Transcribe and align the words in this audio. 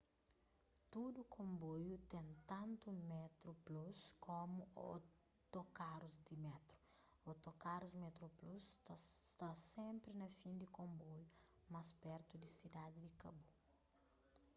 tudu 0.91 1.21
konboiu 1.35 1.97
ten 2.11 2.27
tantu 2.51 2.89
metroplus 3.11 3.99
komu 4.25 4.61
otokarus 4.93 6.15
di 6.27 6.35
métru 6.45 6.77
otokarus 7.31 7.93
metroplus 8.03 8.65
ta 8.85 8.95
sta 9.31 9.49
senpri 9.73 10.11
na 10.17 10.27
fin 10.39 10.55
di 10.61 10.67
konboiu 10.77 11.25
más 11.73 11.87
pertu 12.03 12.33
di 12.39 12.49
sidadi 12.57 12.97
di 13.05 13.11
kabu 13.21 13.41